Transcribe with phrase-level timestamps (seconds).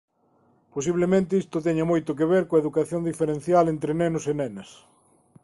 [0.73, 4.69] Posiblemente isto teña moito que ver coa educación diferencial entre nenos e nenas.